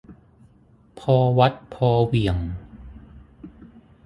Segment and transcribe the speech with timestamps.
[0.99, 2.37] พอวัดพอเหวี่ยง